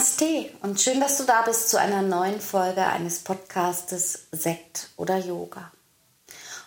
[0.00, 5.18] Namaste und schön, dass du da bist zu einer neuen Folge eines Podcastes Sekt oder
[5.18, 5.70] Yoga.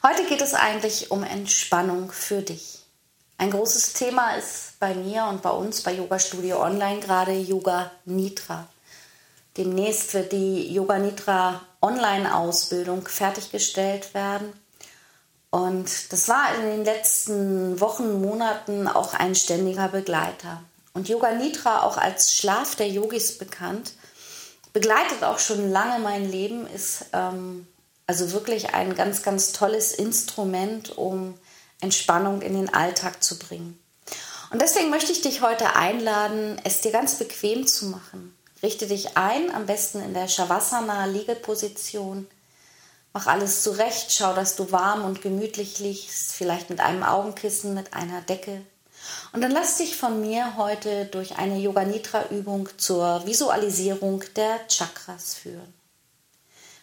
[0.03, 2.83] Heute geht es eigentlich um Entspannung für dich.
[3.39, 7.89] Ein großes Thema ist bei mir und bei uns bei Yoga Studio Online gerade Yoga
[8.05, 8.67] Nitra.
[9.57, 14.53] Demnächst wird die Yoga Nitra Online-Ausbildung fertiggestellt werden.
[15.49, 20.61] Und das war in den letzten Wochen, Monaten auch ein ständiger Begleiter.
[20.93, 23.93] Und Yoga Nidra, auch als Schlaf der Yogis bekannt,
[24.73, 27.67] begleitet auch schon lange mein Leben, ist ähm,
[28.05, 31.35] also wirklich ein ganz, ganz tolles Instrument, um
[31.81, 33.79] Entspannung in den Alltag zu bringen.
[34.51, 38.37] Und deswegen möchte ich dich heute einladen, es dir ganz bequem zu machen.
[38.61, 42.27] Richte dich ein, am besten in der Shavasana-Liegeposition.
[43.13, 47.93] Mach alles zurecht, schau, dass du warm und gemütlich liegst, vielleicht mit einem Augenkissen, mit
[47.93, 48.61] einer Decke,
[49.31, 54.67] und dann lass dich von mir heute durch eine Yoga Nidra Übung zur Visualisierung der
[54.67, 55.73] Chakras führen.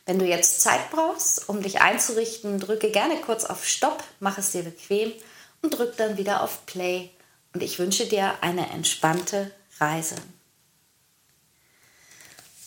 [0.07, 4.51] Wenn du jetzt Zeit brauchst, um dich einzurichten, drücke gerne kurz auf Stopp, mach es
[4.51, 5.13] dir bequem
[5.63, 7.11] und drück dann wieder auf Play.
[7.53, 10.17] Und ich wünsche dir eine entspannte Reise.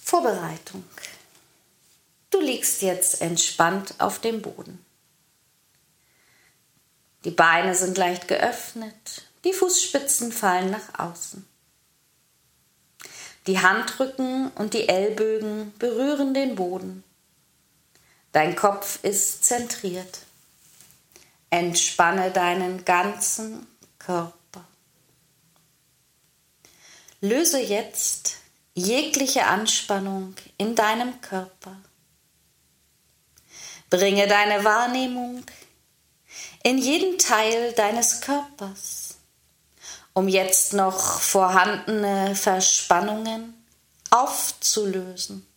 [0.03, 0.83] Vorbereitung.
[2.29, 4.83] Du liegst jetzt entspannt auf dem Boden.
[7.25, 11.45] Die Beine sind leicht geöffnet, die Fußspitzen fallen nach außen.
[13.47, 17.03] Die Handrücken und die Ellbögen berühren den Boden.
[18.31, 20.19] Dein Kopf ist zentriert.
[21.49, 23.67] Entspanne deinen ganzen
[23.99, 24.33] Körper.
[27.19, 28.37] Löse jetzt
[28.73, 31.75] jegliche Anspannung in deinem Körper.
[33.89, 35.43] Bringe deine Wahrnehmung
[36.63, 39.02] in jeden Teil deines Körpers
[40.13, 43.53] um jetzt noch vorhandene Verspannungen
[44.09, 45.47] aufzulösen.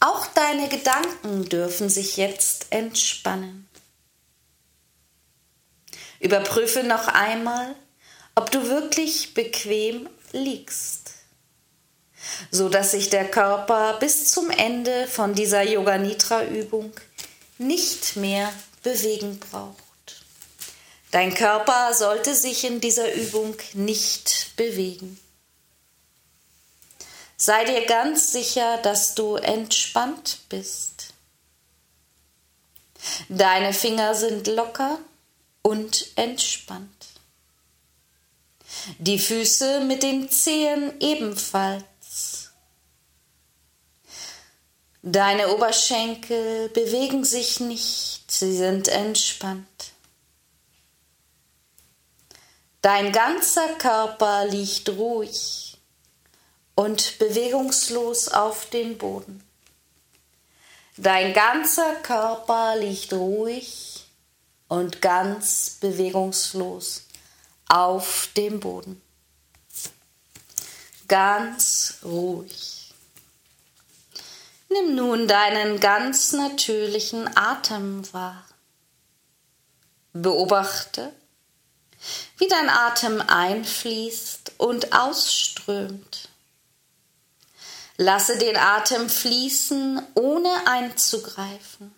[0.00, 3.68] Auch deine Gedanken dürfen sich jetzt entspannen.
[6.18, 7.76] Überprüfe noch einmal,
[8.34, 11.12] ob du wirklich bequem liegst,
[12.50, 16.92] so dass sich der Körper bis zum Ende von dieser Yoga Nitra Übung
[17.58, 19.81] nicht mehr bewegen braucht.
[21.12, 25.20] Dein Körper sollte sich in dieser Übung nicht bewegen.
[27.36, 31.12] Sei dir ganz sicher, dass du entspannt bist.
[33.28, 34.98] Deine Finger sind locker
[35.60, 36.88] und entspannt.
[38.98, 42.52] Die Füße mit den Zehen ebenfalls.
[45.02, 49.71] Deine Oberschenkel bewegen sich nicht, sie sind entspannt.
[52.82, 55.78] Dein ganzer Körper liegt ruhig
[56.74, 59.40] und bewegungslos auf dem Boden.
[60.96, 64.04] Dein ganzer Körper liegt ruhig
[64.66, 67.06] und ganz bewegungslos
[67.68, 69.00] auf dem Boden.
[71.06, 72.92] Ganz ruhig.
[74.68, 78.44] Nimm nun deinen ganz natürlichen Atem wahr.
[80.12, 81.12] Beobachte,
[82.38, 86.28] wie dein Atem einfließt und ausströmt.
[87.96, 91.94] Lasse den Atem fließen, ohne einzugreifen.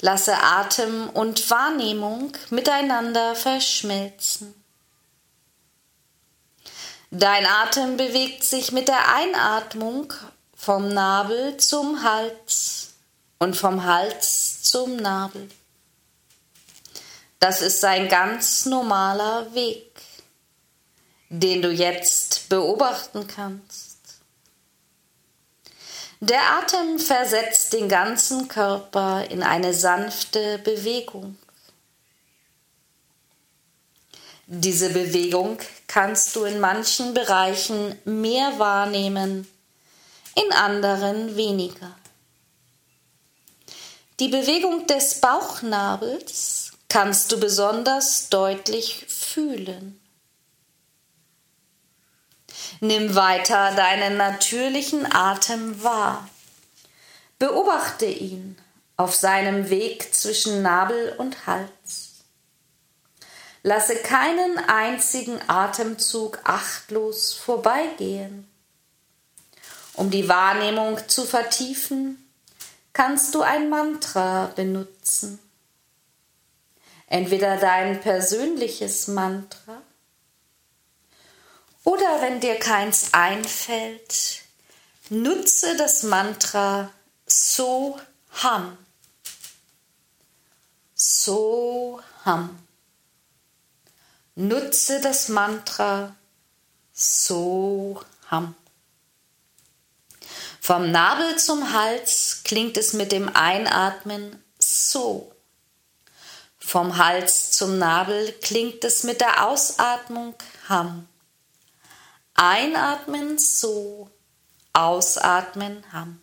[0.00, 4.54] Lasse Atem und Wahrnehmung miteinander verschmelzen.
[7.10, 10.12] Dein Atem bewegt sich mit der Einatmung
[10.56, 12.94] vom Nabel zum Hals
[13.38, 15.48] und vom Hals zum Nabel.
[17.44, 20.00] Das ist ein ganz normaler Weg,
[21.28, 23.98] den du jetzt beobachten kannst.
[26.20, 31.36] Der Atem versetzt den ganzen Körper in eine sanfte Bewegung.
[34.46, 39.46] Diese Bewegung kannst du in manchen Bereichen mehr wahrnehmen,
[40.34, 41.94] in anderen weniger.
[44.18, 46.63] Die Bewegung des Bauchnabels
[46.94, 50.00] kannst du besonders deutlich fühlen.
[52.78, 56.28] Nimm weiter deinen natürlichen Atem wahr.
[57.40, 58.56] Beobachte ihn
[58.96, 62.22] auf seinem Weg zwischen Nabel und Hals.
[63.64, 68.48] Lasse keinen einzigen Atemzug achtlos vorbeigehen.
[69.94, 72.24] Um die Wahrnehmung zu vertiefen,
[72.92, 75.40] kannst du ein Mantra benutzen.
[77.06, 79.82] Entweder dein persönliches Mantra
[81.84, 84.40] oder wenn dir keins einfällt,
[85.10, 86.90] nutze das Mantra
[87.26, 88.00] So
[88.42, 88.78] Ham.
[90.94, 92.58] So Ham.
[94.34, 96.16] Nutze das Mantra
[96.94, 98.54] So Ham.
[100.58, 105.33] Vom Nabel zum Hals klingt es mit dem Einatmen so.
[106.66, 110.34] Vom Hals zum Nabel klingt es mit der Ausatmung
[110.68, 111.06] Ham.
[112.34, 114.10] Einatmen so,
[114.72, 116.20] ausatmen Ham.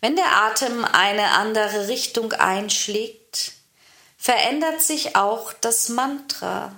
[0.00, 3.52] Wenn der Atem eine andere Richtung einschlägt,
[4.16, 6.74] verändert sich auch das Mantra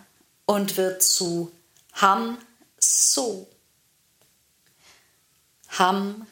[0.46, 1.52] und wird zu
[1.94, 2.38] Ham
[2.78, 3.48] so.
[5.78, 6.26] Ham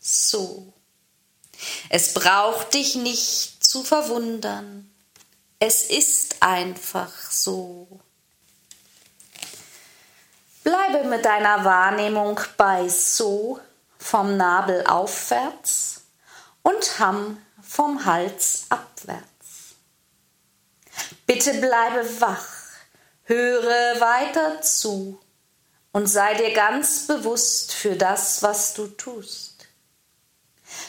[0.00, 0.72] so.
[1.90, 4.90] Es braucht dich nicht zu verwundern.
[5.58, 8.00] Es ist einfach so.
[10.62, 13.60] Bleibe mit deiner Wahrnehmung bei so
[13.98, 16.02] vom Nabel aufwärts
[16.62, 19.76] und Ham vom Hals abwärts.
[21.26, 22.48] Bitte bleibe wach,
[23.24, 25.20] höre weiter zu
[25.92, 29.55] und sei dir ganz bewusst für das, was du tust.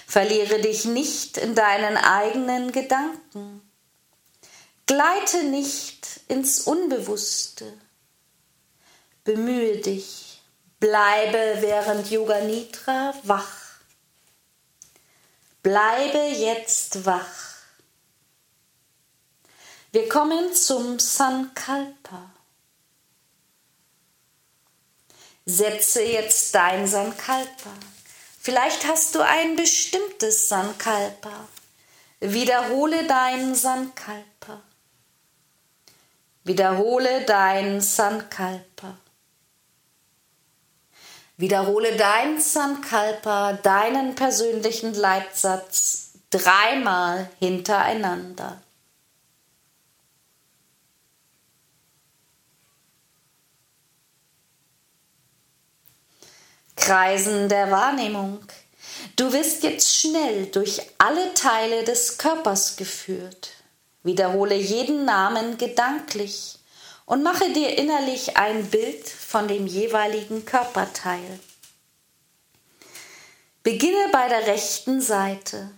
[0.08, 3.62] Verliere dich nicht in deinen eigenen Gedanken.
[4.86, 7.72] Gleite nicht ins Unbewusste.
[9.24, 10.42] Bemühe dich,
[10.80, 13.68] bleibe während Yoga Nidra wach.
[15.62, 17.58] Bleibe jetzt wach.
[19.92, 22.32] Wir kommen zum Sankalpa.
[25.46, 27.72] Setze jetzt dein Sankalpa.
[28.48, 31.50] Vielleicht hast du ein bestimmtes Sankalpa.
[32.22, 34.62] Wiederhole dein Sankalpa.
[36.46, 38.96] Wiederhole dein Sankalpa.
[41.36, 48.62] Wiederhole dein Sankalpa, deinen persönlichen Leitsatz dreimal hintereinander.
[56.78, 58.40] Kreisen der Wahrnehmung.
[59.18, 63.50] Du wirst jetzt schnell durch alle Teile des Körpers geführt.
[64.04, 66.60] Wiederhole jeden Namen gedanklich
[67.06, 71.40] und mache dir innerlich ein Bild von dem jeweiligen Körperteil.
[73.64, 75.72] Beginne bei der rechten Seite.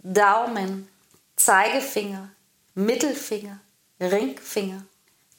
[0.00, 0.88] Daumen,
[1.36, 2.30] Zeigefinger,
[2.74, 3.58] Mittelfinger,
[4.00, 4.84] Ringfinger,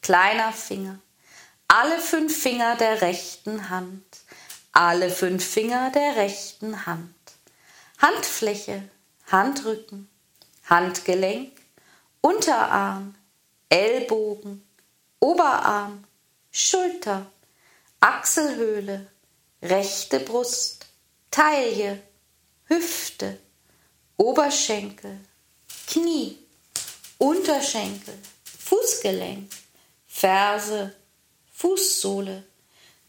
[0.01, 0.99] kleiner Finger,
[1.67, 4.03] alle fünf Finger der rechten Hand
[4.77, 7.15] alle fünf Finger der rechten Hand.
[7.97, 8.87] Handfläche,
[9.25, 10.07] Handrücken,
[10.66, 11.51] Handgelenk,
[12.21, 13.16] Unterarm,
[13.69, 14.63] Ellbogen,
[15.19, 16.04] Oberarm,
[16.51, 17.25] Schulter,
[18.01, 19.07] Achselhöhle,
[19.63, 20.85] rechte Brust,
[21.31, 21.99] Taille,
[22.66, 23.40] Hüfte,
[24.18, 25.19] Oberschenkel,
[25.87, 26.37] Knie,
[27.18, 28.13] Unterschenkel,
[28.59, 29.51] Fußgelenk,
[30.06, 30.94] Ferse,
[31.51, 32.44] Fußsohle,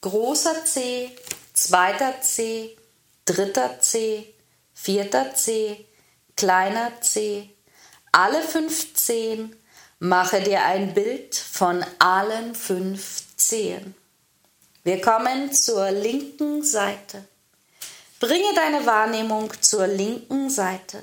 [0.00, 1.10] großer Zeh,
[1.58, 2.76] zweiter C,
[3.24, 4.32] dritter C,
[4.74, 5.84] vierter C,
[6.36, 7.50] kleiner C,
[8.12, 9.56] alle fünf Zehen,
[9.98, 13.94] mache dir ein Bild von allen fünf Zehen.
[14.84, 17.24] Wir kommen zur linken Seite.
[18.20, 21.02] Bringe deine Wahrnehmung zur linken Seite.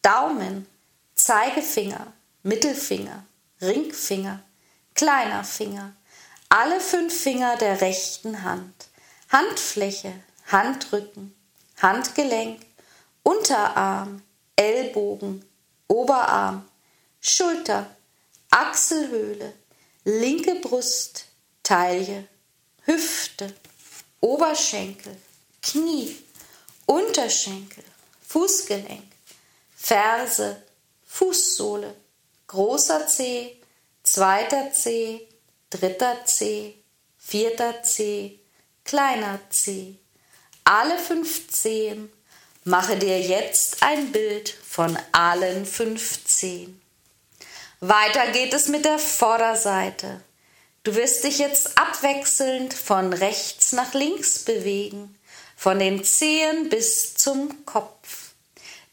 [0.00, 0.66] Daumen,
[1.14, 3.24] Zeigefinger, Mittelfinger,
[3.60, 4.42] Ringfinger,
[4.94, 5.92] kleiner Finger,
[6.48, 8.88] alle fünf Finger der rechten Hand.
[9.32, 10.12] Handfläche,
[10.46, 11.34] Handrücken,
[11.80, 12.60] Handgelenk,
[13.22, 14.22] Unterarm,
[14.56, 15.42] Ellbogen,
[15.88, 16.68] Oberarm,
[17.18, 17.96] Schulter,
[18.50, 19.54] Achselhöhle,
[20.04, 21.24] linke Brust,
[21.62, 22.28] Taille,
[22.84, 23.54] Hüfte,
[24.20, 25.16] Oberschenkel,
[25.62, 26.14] Knie,
[26.84, 27.84] Unterschenkel,
[28.28, 29.10] Fußgelenk,
[29.74, 30.62] Ferse,
[31.06, 31.94] Fußsohle,
[32.48, 33.56] großer Zeh,
[34.02, 35.26] zweiter Zeh,
[35.70, 36.74] dritter Zeh,
[37.16, 38.41] vierter Zeh,
[38.84, 39.96] kleiner C.
[40.64, 42.12] Alle fünf Zehen.
[42.64, 46.80] Mache dir jetzt ein Bild von allen fünf Zehen.
[47.80, 50.22] Weiter geht es mit der Vorderseite.
[50.84, 55.16] Du wirst dich jetzt abwechselnd von rechts nach links bewegen,
[55.56, 58.32] von den Zehen bis zum Kopf.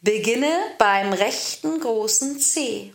[0.02, 2.94] Beginne beim rechten großen C,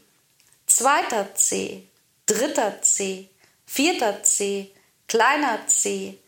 [0.67, 1.83] zweiter C,
[2.27, 3.29] dritter C,
[3.67, 4.71] vierter C,
[5.07, 6.19] kleiner C,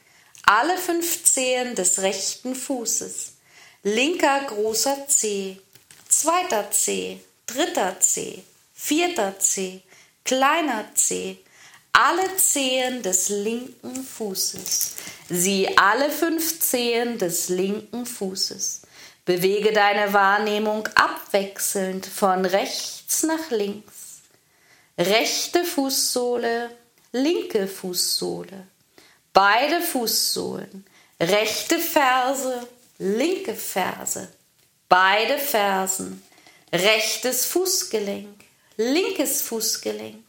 [0.47, 3.33] alle fünf Zehen des rechten Fußes,
[3.83, 5.61] linker großer C,
[6.09, 9.83] zweiter C, dritter C, vierter C,
[10.25, 11.39] kleiner C,
[11.93, 14.95] alle Zehen des linken Fußes.
[15.29, 18.83] Sieh alle fünf Zehen des linken Fußes.
[19.25, 24.21] Bewege deine Wahrnehmung abwechselnd von rechts nach links.
[24.97, 26.71] Rechte Fußsohle,
[27.11, 28.69] linke Fußsohle.
[29.37, 30.87] Beide Fußsohlen.
[31.21, 32.67] Rechte Ferse,
[32.97, 34.33] linke Ferse.
[34.89, 36.23] Beide Fersen.
[36.73, 38.45] Rechtes Fußgelenk,
[38.79, 40.25] linkes Fußgelenk.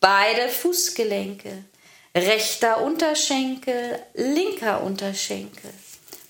[0.00, 1.62] Beide Fußgelenke.
[2.16, 5.72] Rechter Unterschenkel, linker Unterschenkel.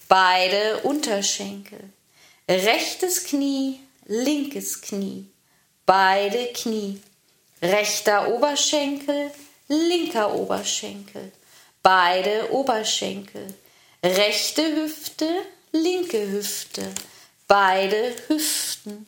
[0.07, 1.81] Beide Unterschenkel.
[2.47, 5.31] Rechtes Knie, linkes Knie.
[5.87, 7.01] Beide Knie.
[7.63, 9.31] Rechter Oberschenkel,
[9.69, 11.33] linker Oberschenkel.
[11.83, 13.55] Beide Oberschenkel.
[14.05, 15.29] Rechte Hüfte,
[15.73, 16.93] linke Hüfte.
[17.49, 19.07] Beide Hüften.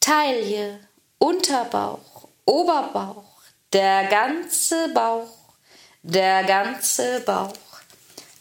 [0.00, 0.80] Taille,
[1.18, 3.40] Unterbauch, Oberbauch,
[3.72, 5.54] der ganze Bauch,
[6.02, 7.52] der ganze Bauch.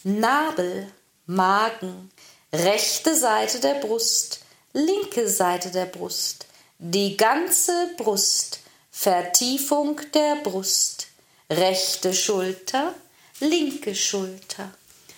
[0.03, 0.91] Nabel,
[1.27, 2.11] Magen,
[2.51, 4.41] rechte Seite der Brust,
[4.73, 6.47] linke Seite der Brust,
[6.79, 11.07] die ganze Brust, Vertiefung der Brust,
[11.49, 12.95] rechte Schulter,
[13.41, 14.71] linke Schulter,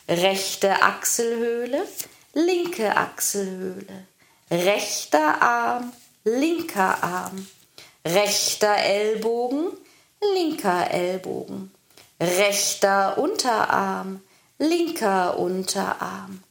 [0.07, 1.85] rechte Achselhöhle,
[2.33, 4.07] linke Achselhöhle,
[4.49, 7.47] rechter Arm, linker Arm,
[8.05, 9.71] rechter Ellbogen,
[10.33, 11.73] linker Ellbogen,
[12.19, 14.21] rechter Unterarm,
[14.57, 16.41] linker Unterarm,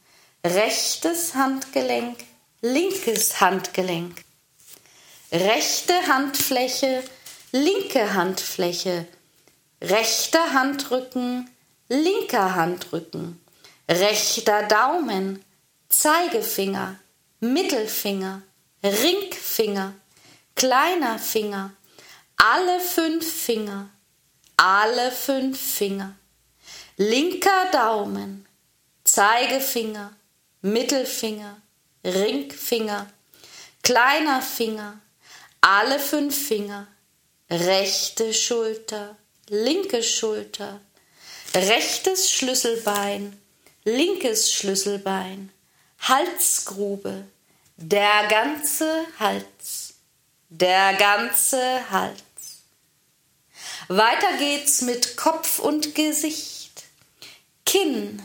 [0.45, 2.19] rechtes Handgelenk,
[2.61, 4.23] linkes Handgelenk,
[5.31, 7.03] rechte Handfläche,
[7.51, 9.07] linke Handfläche,
[9.81, 11.49] rechter Handrücken,
[11.93, 13.39] linker Handrücken,
[13.87, 15.43] rechter Daumen,
[15.89, 16.99] Zeigefinger,
[17.39, 18.41] Mittelfinger,
[18.83, 19.93] Ringfinger,
[20.55, 21.71] kleiner Finger,
[22.37, 23.89] alle fünf Finger,
[24.57, 26.15] alle fünf Finger,
[26.97, 28.47] linker Daumen,
[29.03, 30.13] Zeigefinger,
[30.61, 31.57] Mittelfinger,
[32.03, 33.07] Ringfinger,
[33.83, 34.99] kleiner Finger,
[35.61, 36.87] alle fünf Finger,
[37.51, 39.15] rechte Schulter,
[39.47, 40.81] linke Schulter,
[41.55, 43.39] rechtes Schlüsselbein,
[43.83, 45.51] linkes Schlüsselbein,
[45.99, 47.25] Halsgrube,
[47.77, 49.95] der ganze Hals,
[50.49, 52.21] der ganze Hals.
[53.87, 56.83] Weiter geht's mit Kopf und Gesicht,
[57.65, 58.21] Kinn,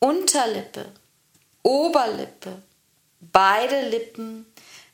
[0.00, 0.86] Unterlippe,
[1.62, 2.62] Oberlippe,
[3.20, 4.46] beide Lippen,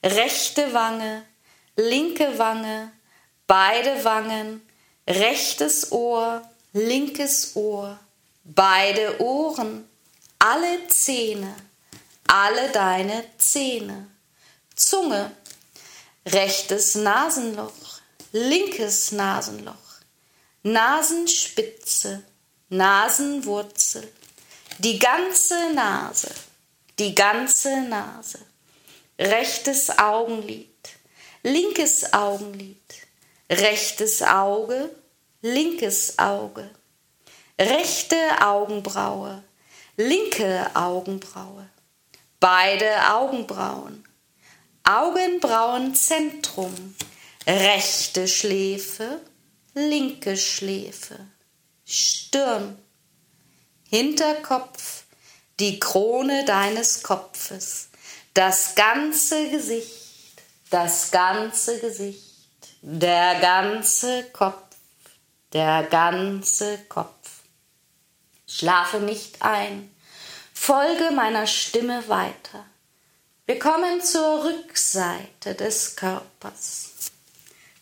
[0.02, 1.24] rechte Wange,
[1.76, 2.92] linke Wange,
[3.46, 4.66] beide Wangen,
[5.08, 6.42] rechtes Ohr,
[6.74, 7.98] linkes Ohr,
[8.42, 9.88] beide Ohren,
[10.40, 11.54] alle Zähne,
[12.26, 14.08] alle deine Zähne,
[14.74, 15.30] Zunge,
[16.26, 18.00] rechtes Nasenloch,
[18.32, 19.74] linkes Nasenloch,
[20.64, 22.24] Nasenspitze,
[22.70, 24.10] Nasenwurzel,
[24.78, 26.34] die ganze Nase,
[26.98, 28.40] die ganze Nase,
[29.16, 30.68] rechtes Augenlid,
[31.44, 32.76] linkes Augenlid,
[33.48, 34.90] rechtes Auge,
[35.44, 36.68] linkes Auge,
[37.60, 39.44] rechte Augenbraue,
[39.98, 41.68] linke Augenbraue,
[42.40, 44.06] beide Augenbrauen,
[44.84, 46.94] Augenbrauenzentrum,
[47.46, 49.20] rechte Schläfe,
[49.74, 51.18] linke Schläfe,
[51.84, 52.78] Stirn,
[53.90, 55.04] Hinterkopf,
[55.60, 57.90] die Krone deines Kopfes,
[58.32, 62.32] das ganze Gesicht, das ganze Gesicht,
[62.80, 64.63] der ganze Kopf,
[65.54, 67.30] der ganze Kopf.
[68.46, 69.94] Schlafe nicht ein,
[70.52, 72.66] Folge meiner Stimme weiter.
[73.46, 76.90] Wir kommen zur Rückseite des Körpers.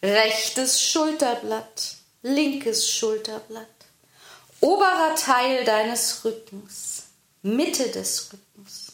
[0.03, 3.67] Rechtes Schulterblatt, linkes Schulterblatt,
[4.61, 7.05] oberer Teil deines Rückens,
[7.43, 8.93] Mitte des Rückens,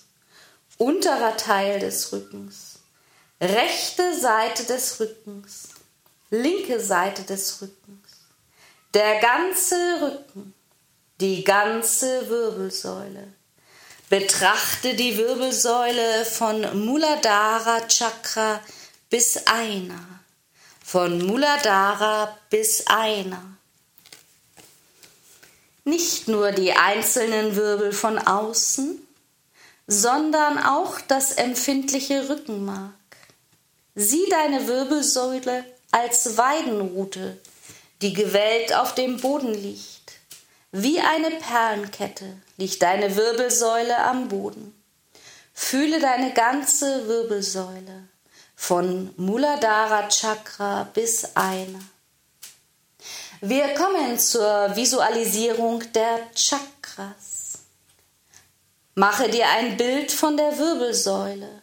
[0.76, 2.78] unterer Teil des Rückens,
[3.40, 5.68] rechte Seite des Rückens,
[6.30, 8.07] linke Seite des Rückens,
[8.94, 10.54] der ganze Rücken,
[11.20, 13.28] die ganze Wirbelsäule,
[14.10, 18.58] Betrachte die Wirbelsäule von Muladhara Chakra
[19.10, 20.00] bis Aina,
[20.82, 23.58] von Muladhara bis Aina.
[25.84, 29.06] Nicht nur die einzelnen Wirbel von außen,
[29.86, 32.94] sondern auch das empfindliche Rückenmark.
[33.94, 37.38] Sieh deine Wirbelsäule als Weidenrute,
[38.02, 40.12] die gewellt auf dem Boden liegt.
[40.70, 44.74] Wie eine Perlenkette liegt deine Wirbelsäule am Boden.
[45.54, 48.08] Fühle deine ganze Wirbelsäule
[48.54, 51.80] von Muladhara Chakra bis Aina.
[53.40, 57.58] Wir kommen zur Visualisierung der Chakras.
[58.94, 61.62] Mache dir ein Bild von der Wirbelsäule.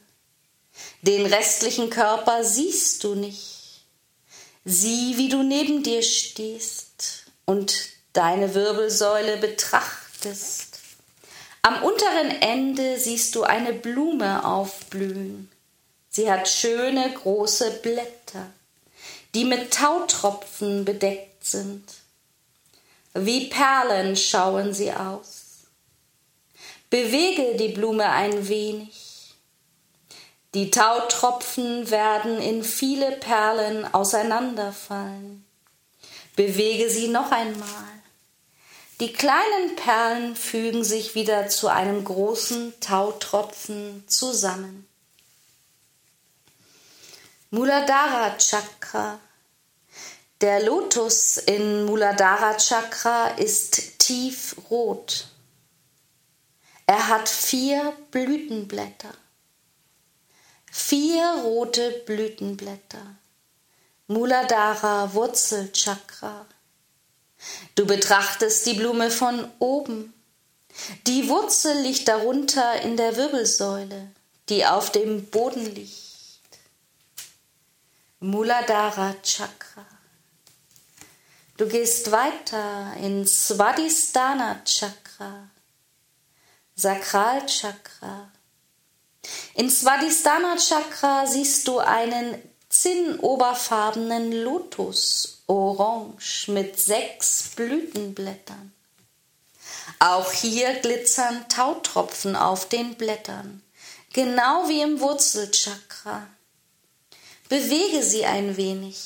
[1.01, 3.55] Den restlichen Körper siehst du nicht.
[4.67, 7.75] Sieh, wie du neben dir stehst und
[8.13, 10.79] deine Wirbelsäule betrachtest.
[11.62, 15.51] Am unteren Ende siehst du eine Blume aufblühen.
[16.10, 18.51] Sie hat schöne große Blätter,
[19.36, 21.84] die mit Tautropfen bedeckt sind.
[23.13, 25.43] Wie Perlen schauen sie aus.
[26.89, 29.05] Bewege die Blume ein wenig.
[30.56, 35.46] Die Tautropfen werden in viele Perlen auseinanderfallen.
[36.38, 37.90] Bewege sie noch einmal.
[39.02, 44.88] Die kleinen Perlen fügen sich wieder zu einem großen Tautropfen zusammen.
[47.50, 49.20] Muladhara Chakra.
[50.40, 55.28] Der Lotus in Muladhara Chakra ist tiefrot.
[56.86, 59.25] Er hat vier Blütenblätter.
[60.77, 63.15] Vier rote Blütenblätter.
[64.08, 66.46] Muladhara Wurzelchakra.
[67.75, 70.13] Du betrachtest die Blume von oben.
[71.08, 74.12] Die Wurzel liegt darunter in der Wirbelsäule,
[74.50, 76.60] die auf dem Boden liegt.
[78.19, 79.86] Muladhara Chakra.
[81.56, 85.50] Du gehst weiter in Svadhisthana Chakra,
[86.76, 88.30] Sakralchakra.
[89.56, 98.74] In Svadhisthana Chakra siehst du einen zinnoberfarbenen Lotus orange mit sechs Blütenblättern.
[100.00, 103.62] Auch hier glitzern Tautropfen auf den Blättern,
[104.14, 106.28] genau wie im Wurzelchakra.
[107.48, 108.98] Bewege sie ein wenig.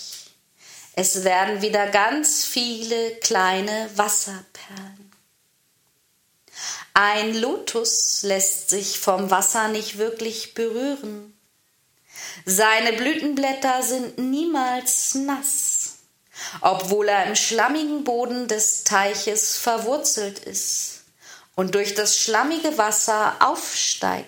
[0.94, 4.99] Es werden wieder ganz viele kleine Wasserperlen.
[6.93, 11.38] Ein Lotus lässt sich vom Wasser nicht wirklich berühren.
[12.45, 15.99] Seine Blütenblätter sind niemals nass
[16.62, 21.02] obwohl er im schlammigen Boden des Teiches verwurzelt ist
[21.56, 24.28] und durch das schlammige Wasser aufsteigt.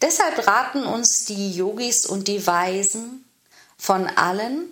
[0.00, 3.24] Deshalb raten uns die Yogis und die Weisen
[3.76, 4.70] von allen,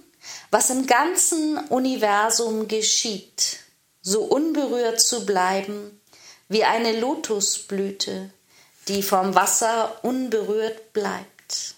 [0.50, 3.58] was im ganzen Universum geschieht,
[4.02, 5.99] so unberührt zu bleiben
[6.50, 8.30] wie eine Lotusblüte,
[8.88, 11.76] die vom Wasser unberührt bleibt.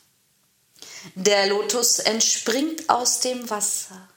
[1.14, 4.08] Der Lotus entspringt aus dem Wasser.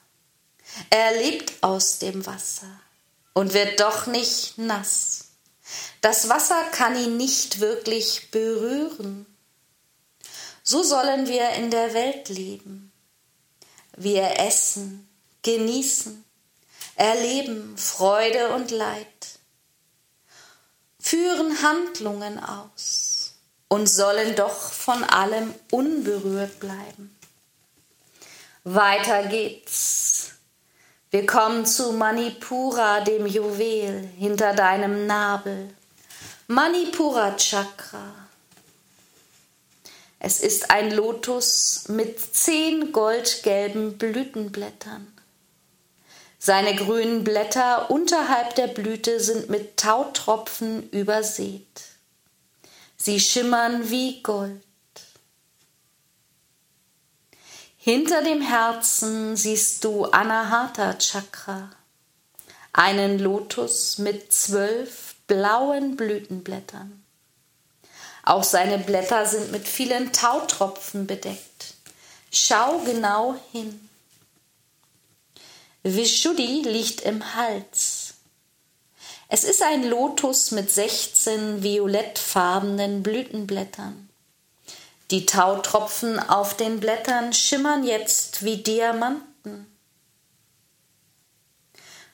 [0.88, 2.80] Er lebt aus dem Wasser
[3.34, 5.26] und wird doch nicht nass.
[6.00, 9.26] Das Wasser kann ihn nicht wirklich berühren.
[10.62, 12.92] So sollen wir in der Welt leben.
[13.94, 15.06] Wir essen,
[15.42, 16.24] genießen,
[16.94, 19.06] erleben Freude und Leid,
[21.06, 23.34] führen Handlungen aus
[23.68, 27.16] und sollen doch von allem unberührt bleiben.
[28.64, 30.32] Weiter geht's.
[31.12, 35.72] Wir kommen zu Manipura, dem Juwel hinter deinem Nabel.
[36.48, 38.12] Manipura Chakra.
[40.18, 45.15] Es ist ein Lotus mit zehn goldgelben Blütenblättern.
[46.38, 51.82] Seine grünen Blätter unterhalb der Blüte sind mit Tautropfen übersät.
[52.96, 54.62] Sie schimmern wie Gold.
[57.76, 61.70] Hinter dem Herzen siehst du Anahata Chakra,
[62.72, 67.04] einen Lotus mit zwölf blauen Blütenblättern.
[68.24, 71.74] Auch seine Blätter sind mit vielen Tautropfen bedeckt.
[72.32, 73.85] Schau genau hin.
[75.94, 78.14] Vishuddhi liegt im Hals.
[79.28, 84.08] Es ist ein Lotus mit 16 violettfarbenen Blütenblättern.
[85.12, 89.70] Die Tautropfen auf den Blättern schimmern jetzt wie Diamanten.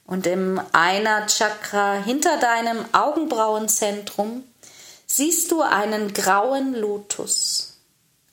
[0.05, 4.45] Und im Einer Chakra hinter deinem Augenbrauenzentrum
[5.07, 7.79] siehst du einen grauen Lotus.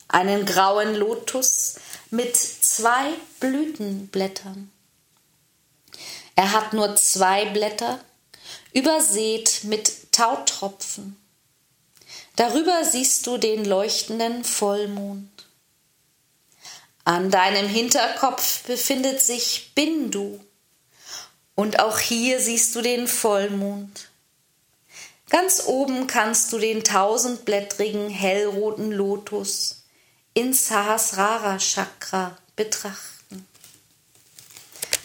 [0.06, 1.76] Einen grauen Lotus,
[2.10, 4.70] mit zwei Blütenblättern.
[6.40, 8.00] Er hat nur zwei Blätter,
[8.72, 11.20] übersät mit Tautropfen.
[12.34, 15.28] Darüber siehst du den leuchtenden Vollmond.
[17.04, 20.40] An deinem Hinterkopf befindet sich Bindu,
[21.56, 24.08] und auch hier siehst du den Vollmond.
[25.28, 29.84] Ganz oben kannst du den tausendblättrigen hellroten Lotus
[30.32, 33.19] in Sahasrara Chakra betrachten.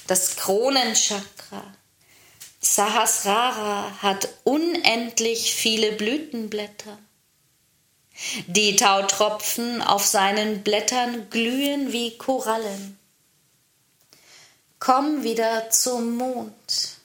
[0.08, 1.63] Das Kronenchakra
[2.62, 6.98] Sahasrara hat unendlich viele Blütenblätter.
[8.48, 12.98] Die Tautropfen auf seinen Blättern glühen wie Korallen.
[14.80, 16.98] Komm wieder zum Mond.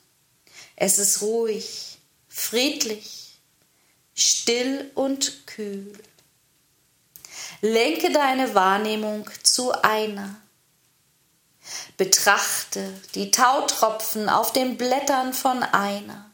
[0.76, 3.38] Es ist ruhig, friedlich,
[4.14, 5.92] still und kühl.
[7.60, 10.40] Lenke deine Wahrnehmung zu einer.
[11.96, 16.30] Betrachte die Tautropfen auf den Blättern von einer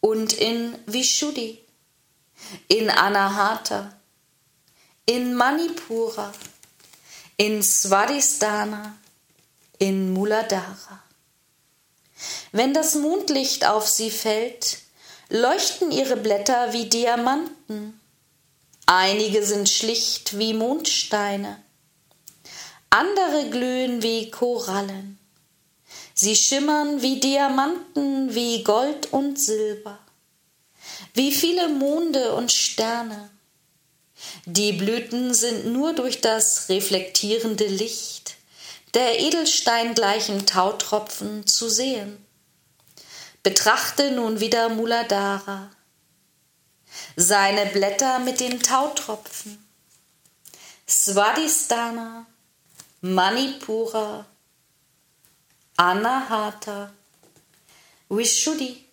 [0.00, 1.64] und in Vishuddhi,
[2.68, 3.92] in Anahata,
[5.06, 6.32] in Manipura,
[7.36, 8.96] in Svadhisthana,
[9.78, 11.02] in Muladhara.
[12.52, 14.78] Wenn das Mondlicht auf sie fällt,
[15.28, 18.00] leuchten ihre Blätter wie Diamanten.
[18.86, 21.62] Einige sind schlicht wie Mondsteine,
[22.90, 25.18] andere glühen wie Korallen.
[26.14, 29.98] Sie schimmern wie Diamanten, wie Gold und Silber.
[31.14, 33.30] Wie viele Monde und Sterne.
[34.46, 38.36] Die Blüten sind nur durch das reflektierende Licht
[38.94, 42.24] der edelsteingleichen Tautropfen zu sehen.
[43.42, 45.70] Betrachte nun wieder Muladhara.
[47.14, 49.64] Seine Blätter mit den Tautropfen.
[50.88, 52.26] Svadhisthana,
[53.00, 54.26] Manipura,
[55.76, 56.90] Anahata,
[58.08, 58.84] Vishuddhi,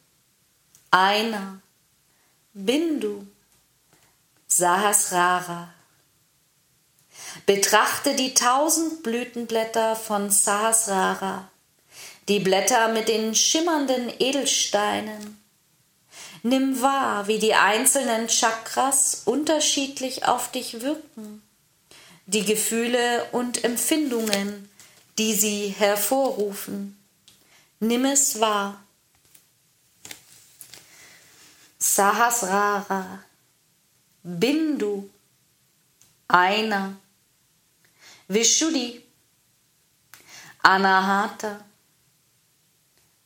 [0.91, 1.59] Aina,
[2.53, 3.25] Bindu,
[4.47, 5.73] Sahasrara.
[7.47, 11.49] Betrachte die tausend Blütenblätter von Sahasrara,
[12.27, 15.41] die Blätter mit den schimmernden Edelsteinen.
[16.43, 21.41] Nimm wahr, wie die einzelnen Chakras unterschiedlich auf dich wirken,
[22.25, 24.69] die Gefühle und Empfindungen,
[25.17, 26.97] die sie hervorrufen.
[27.79, 28.83] Nimm es wahr.
[31.77, 33.23] Sahasrara,
[34.23, 35.09] Bindu,
[36.27, 36.97] einer,
[38.27, 39.03] Vishuddhi,
[40.63, 41.63] Anahata,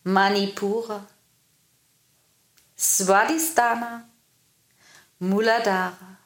[0.03, 1.07] Manipura,
[2.77, 4.09] Svadhisthana,
[5.19, 6.18] Muladhara.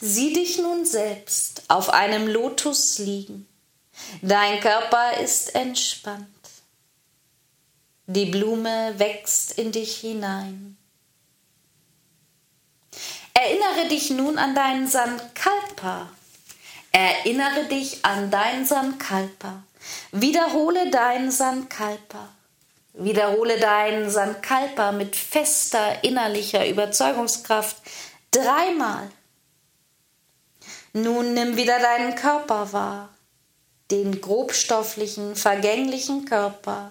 [0.00, 3.46] Sieh dich nun selbst auf einem Lotus liegen.
[4.22, 6.26] Dein Körper ist entspannt.
[8.06, 10.76] Die Blume wächst in dich hinein.
[13.34, 16.08] Erinnere dich nun an deinen Sankalpa,
[16.92, 19.62] Erinnere dich an dein Sankalpa.
[20.10, 22.28] Wiederhole dein Sankalpa.
[22.94, 27.76] Wiederhole dein Sankalpa mit fester innerlicher Überzeugungskraft
[28.32, 29.08] dreimal.
[30.92, 33.10] Nun nimm wieder deinen Körper wahr,
[33.92, 36.90] den grobstofflichen, vergänglichen Körper.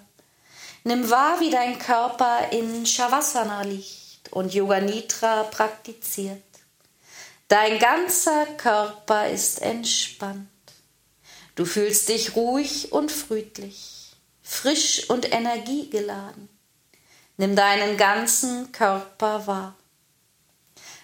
[0.85, 6.43] Nimm wahr, wie dein Körper in Shavasana liegt und Yoga Nitra praktiziert.
[7.49, 10.47] Dein ganzer Körper ist entspannt.
[11.55, 16.47] Du fühlst dich ruhig und friedlich, frisch und energiegeladen.
[17.35, 19.75] Nimm deinen ganzen Körper wahr.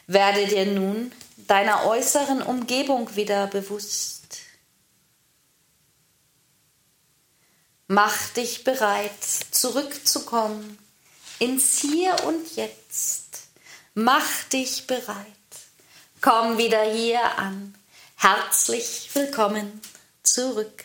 [0.07, 4.37] Werde dir nun deiner äußeren Umgebung wieder bewusst.
[7.87, 10.79] Mach dich bereit, zurückzukommen
[11.39, 13.49] ins Hier und Jetzt.
[13.93, 15.25] Mach dich bereit.
[16.21, 17.75] Komm wieder hier an.
[18.15, 19.81] Herzlich willkommen
[20.23, 20.84] zurück.